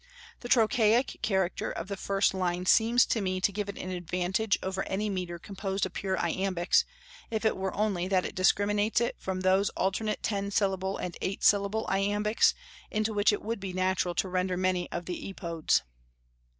The 0.39 0.49
trochaic 0.49 1.19
character 1.21 1.69
of 1.71 1.87
the 1.87 1.95
first 1.95 2.33
line 2.33 2.65
seems 2.65 3.05
to 3.05 3.21
me 3.21 3.39
to 3.39 3.51
give 3.51 3.69
it 3.69 3.77
an 3.77 3.91
advantage 3.91 4.57
over 4.63 4.81
any 4.87 5.11
metre 5.11 5.37
composed 5.37 5.85
of 5.85 5.93
pure 5.93 6.17
iambics, 6.17 6.85
if 7.29 7.45
it 7.45 7.55
were 7.55 7.71
only 7.75 8.07
that 8.07 8.25
it 8.25 8.33
discriminates 8.33 8.99
it 8.99 9.15
from 9.19 9.41
those 9.41 9.69
alternate 9.77 10.23
ten 10.23 10.49
syllable 10.49 10.97
and 10.97 11.17
eight 11.21 11.43
syllable 11.43 11.85
iambics 11.87 12.55
into 12.89 13.13
which 13.13 13.31
it 13.31 13.43
would 13.43 13.59
be 13.59 13.73
natural 13.73 14.15
to 14.15 14.27
render 14.27 14.57
many 14.57 14.91
of 14.91 15.05
the 15.05 15.29
Epodes. 15.29 15.83